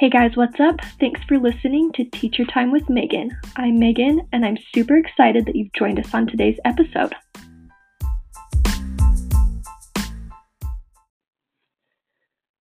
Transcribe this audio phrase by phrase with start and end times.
[0.00, 0.76] Hey guys, what's up?
[0.98, 3.36] Thanks for listening to Teacher Time with Megan.
[3.56, 7.14] I'm Megan, and I'm super excited that you've joined us on today's episode.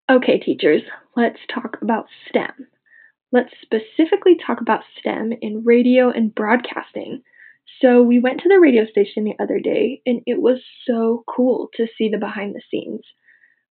[0.10, 0.82] Okay, teachers,
[1.16, 2.70] let's talk about STEM.
[3.32, 7.22] Let's specifically talk about STEM in radio and broadcasting.
[7.84, 10.58] So, we went to the radio station the other day, and it was
[10.88, 13.04] so cool to see the behind the scenes.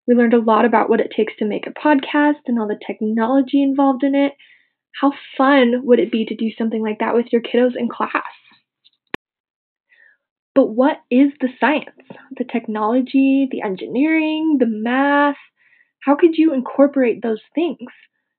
[0.06, 2.78] We learned a lot about what it takes to make a podcast and all the
[2.86, 4.32] technology involved in it.
[5.00, 8.22] How fun would it be to do something like that with your kiddos in class?
[10.54, 11.90] But what is the science?
[12.38, 15.36] The technology, the engineering, the math?
[16.00, 17.90] How could you incorporate those things?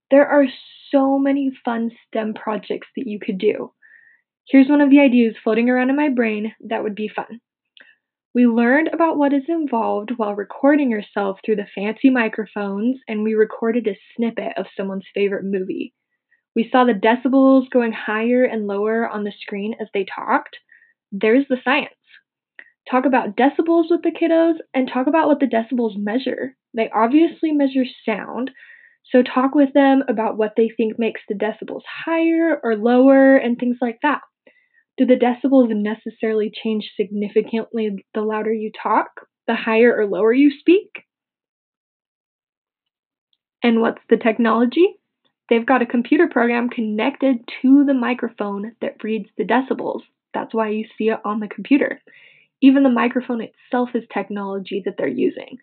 [0.10, 0.46] There are
[0.90, 3.72] so many fun STEM projects that you could do.
[4.48, 7.42] Here's one of the ideas floating around in my brain that would be fun.
[8.38, 13.34] We learned about what is involved while recording yourself through the fancy microphones, and we
[13.34, 15.96] recorded a snippet of someone's favorite movie.
[16.56, 20.56] We saw the decibels going higher and lower on the screen as they talked.
[21.12, 21.96] There's the science.
[22.88, 26.56] Talk about decibels with the kiddos and talk about what the decibels measure.
[26.76, 28.52] They obviously measure sound,
[29.06, 33.58] so talk with them about what they think makes the decibels higher or lower and
[33.58, 34.22] things like that.
[34.98, 40.52] Do the decibels necessarily change significantly the louder you talk, the higher or lower you
[40.60, 41.06] speak?
[43.64, 44.96] And what's the technology?
[45.50, 50.02] They've got a computer program connected to the microphone that reads the decibels.
[50.34, 52.02] That's why you see it on the computer.
[52.62, 55.58] Even the microphone itself is technology that they're using.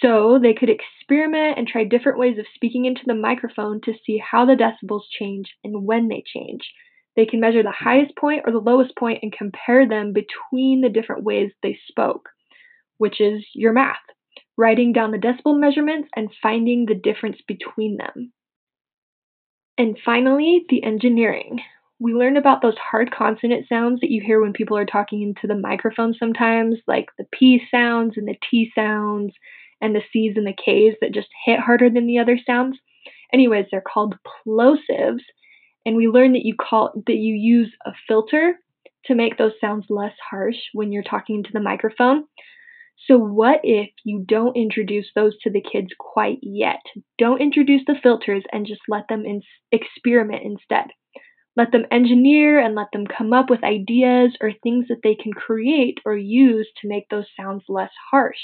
[0.00, 4.18] So they could experiment and try different ways of speaking into the microphone to see
[4.18, 6.62] how the decibels change and when they change.
[7.16, 10.88] They can measure the highest point or the lowest point and compare them between the
[10.88, 12.28] different ways they spoke,
[12.98, 13.96] which is your math,
[14.56, 18.32] writing down the decibel measurements and finding the difference between them.
[19.76, 21.60] And finally, the engineering.
[21.98, 25.46] We learned about those hard consonant sounds that you hear when people are talking into
[25.46, 29.32] the microphone sometimes, like the P sounds and the T sounds
[29.80, 32.78] and the C's and the K's that just hit harder than the other sounds.
[33.32, 35.22] Anyways, they're called plosives
[35.84, 38.58] and we learned that you call that you use a filter
[39.06, 42.24] to make those sounds less harsh when you're talking into the microphone.
[43.08, 46.82] So what if you don't introduce those to the kids quite yet?
[47.18, 50.86] Don't introduce the filters and just let them in- experiment instead.
[51.56, 55.32] Let them engineer and let them come up with ideas or things that they can
[55.32, 58.38] create or use to make those sounds less harsh.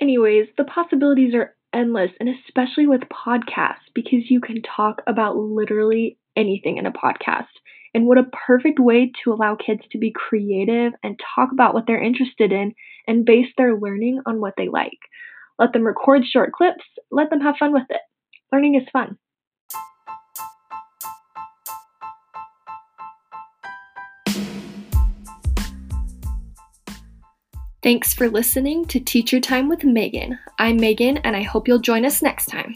[0.00, 6.18] Anyways, the possibilities are endless, and especially with podcasts, because you can talk about literally
[6.34, 7.46] anything in a podcast.
[7.94, 11.84] And what a perfect way to allow kids to be creative and talk about what
[11.86, 12.74] they're interested in
[13.06, 14.98] and base their learning on what they like.
[15.58, 18.00] Let them record short clips, let them have fun with it.
[18.52, 19.16] Learning is fun.
[27.86, 30.40] Thanks for listening to Teacher Time with Megan.
[30.58, 32.74] I'm Megan, and I hope you'll join us next time.